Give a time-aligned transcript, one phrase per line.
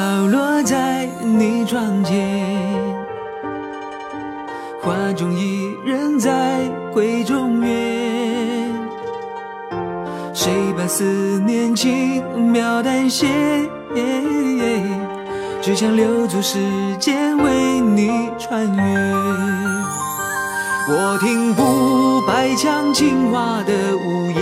[0.00, 2.16] 飘落在你窗前，
[4.80, 6.30] 画中伊人在
[6.94, 8.72] 闺中怨。
[10.32, 11.04] 谁把思
[11.44, 13.28] 念轻描淡写，
[15.60, 16.58] 只想留住时
[16.98, 18.82] 间，为你穿越。
[20.88, 24.40] 我听不白墙，青瓦的屋檐，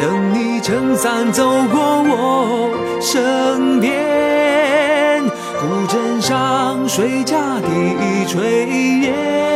[0.00, 2.89] 等你撑伞走过我。
[3.12, 5.20] 身边，
[5.58, 7.66] 古镇上谁家的
[8.28, 9.49] 炊烟，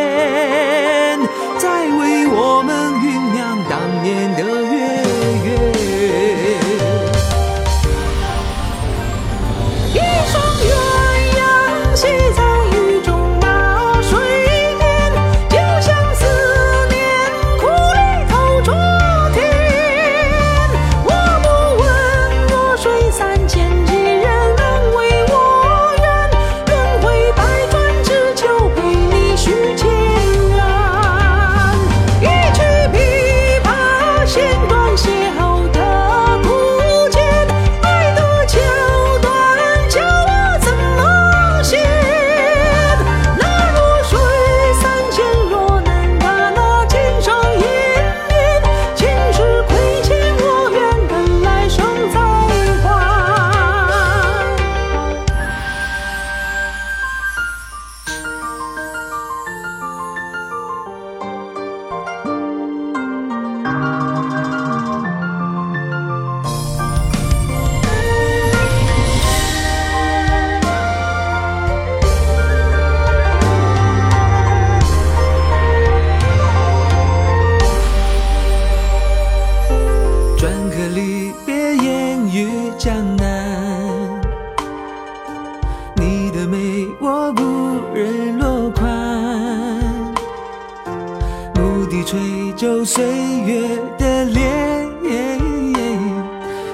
[92.57, 93.05] 皱岁
[93.45, 94.89] 月的脸，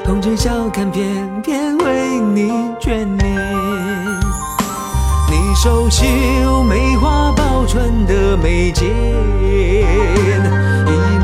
[0.05, 3.35] 红尘笑看偏偏为你眷恋。
[5.31, 9.83] 你手绣梅花报春的眉间，溢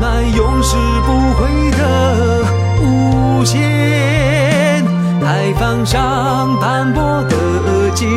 [0.01, 0.75] 满永世
[1.05, 2.43] 不悔的
[2.81, 3.61] 无限。
[5.21, 8.07] 牌坊上斑驳的记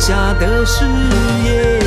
[0.00, 0.86] 下的誓
[1.44, 1.79] 言。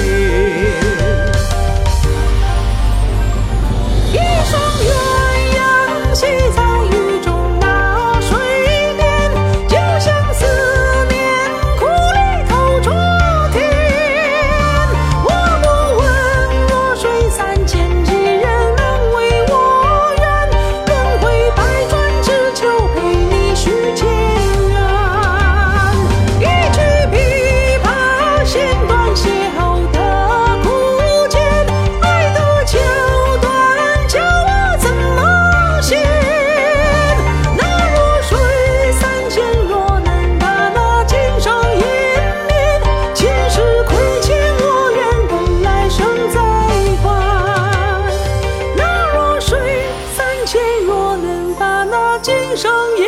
[52.24, 53.06] 今生湮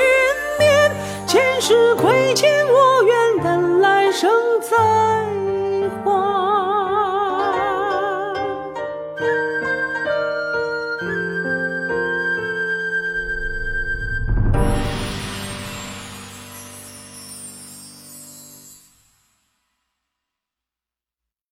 [0.60, 0.92] 灭
[1.26, 4.76] 前世亏欠我愿等来生再